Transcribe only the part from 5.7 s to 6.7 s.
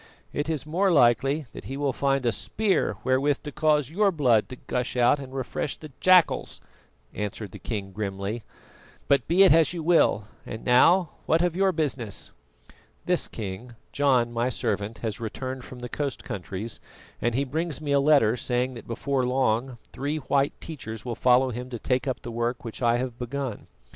the jackals,"